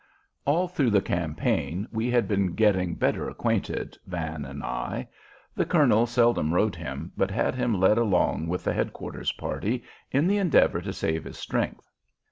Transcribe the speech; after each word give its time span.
All 0.45 0.67
through 0.67 0.89
the 0.89 0.99
campaign 0.99 1.87
we 1.91 2.09
had 2.09 2.27
been 2.27 2.55
getting 2.55 2.95
better 2.95 3.29
acquainted, 3.29 3.99
Van 4.07 4.45
and 4.45 4.63
I. 4.63 5.07
The 5.53 5.63
colonel 5.67 6.07
seldom 6.07 6.55
rode 6.55 6.75
him, 6.75 7.11
but 7.15 7.29
had 7.29 7.53
him 7.53 7.79
led 7.79 7.99
along 7.99 8.47
with 8.47 8.63
the 8.63 8.73
head 8.73 8.93
quarters 8.93 9.31
party 9.33 9.83
in 10.11 10.25
the 10.25 10.37
endeavor 10.39 10.81
to 10.81 10.91
save 10.91 11.25
his 11.25 11.37
strength. 11.37 11.87